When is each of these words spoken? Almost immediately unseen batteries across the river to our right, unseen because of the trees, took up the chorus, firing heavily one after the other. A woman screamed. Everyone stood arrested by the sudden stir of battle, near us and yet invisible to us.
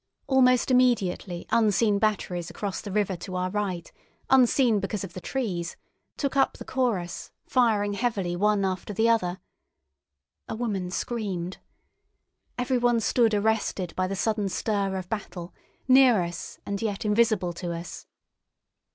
Almost 0.25 0.71
immediately 0.71 1.45
unseen 1.51 1.99
batteries 1.99 2.49
across 2.49 2.81
the 2.81 2.91
river 2.91 3.15
to 3.17 3.35
our 3.35 3.51
right, 3.51 3.91
unseen 4.31 4.79
because 4.79 5.03
of 5.03 5.13
the 5.13 5.21
trees, 5.21 5.75
took 6.17 6.35
up 6.35 6.53
the 6.57 6.65
chorus, 6.65 7.29
firing 7.45 7.93
heavily 7.93 8.35
one 8.35 8.65
after 8.65 8.95
the 8.95 9.07
other. 9.07 9.39
A 10.49 10.55
woman 10.55 10.89
screamed. 10.89 11.59
Everyone 12.57 12.99
stood 12.99 13.35
arrested 13.35 13.93
by 13.95 14.07
the 14.07 14.15
sudden 14.15 14.49
stir 14.49 14.95
of 14.97 15.07
battle, 15.07 15.53
near 15.87 16.23
us 16.23 16.57
and 16.65 16.81
yet 16.81 17.05
invisible 17.05 17.53
to 17.53 17.71
us. 17.71 18.07